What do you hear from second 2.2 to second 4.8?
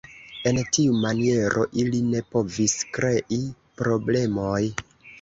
povis krei problemoj.